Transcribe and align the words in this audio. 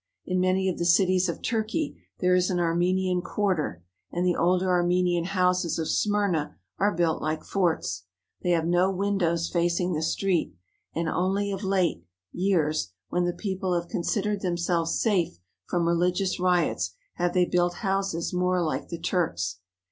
In 0.25 0.39
many 0.39 0.67
of 0.67 0.79
the 0.79 0.85
cities 0.85 1.29
of 1.29 1.43
Turkey 1.43 2.01
there 2.21 2.33
is 2.33 2.49
an 2.49 2.59
Armenian 2.59 3.21
quarter, 3.21 3.83
and 4.11 4.25
the 4.25 4.35
older 4.35 4.67
Armenian 4.67 5.25
houses 5.25 5.77
of 5.77 5.89
Smyrna 5.89 6.57
are 6.79 6.95
built 6.95 7.21
like 7.21 7.43
forts. 7.43 8.05
They 8.41 8.49
have 8.49 8.65
no 8.65 8.89
windows 8.89 9.47
facing 9.51 9.93
the 9.93 10.01
street, 10.01 10.55
and 10.95 11.07
only 11.07 11.51
of 11.51 11.63
late 11.63 12.03
years, 12.31 12.93
when 13.09 13.25
the 13.25 13.31
people 13.33 13.75
have 13.75 13.89
considered 13.89 14.41
themselves 14.41 14.99
safe 14.99 15.37
from 15.69 15.87
religious 15.87 16.39
riots, 16.39 16.95
have 17.17 17.35
they 17.35 17.45
built 17.45 17.75
houses 17.85 18.33
more 18.33 18.59
like 18.63 18.89
the 18.89 18.97
Turks. 18.97 19.59